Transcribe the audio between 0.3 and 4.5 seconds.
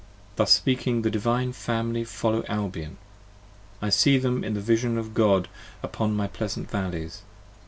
Thus speaking, the Divine Family follow Albion: I see them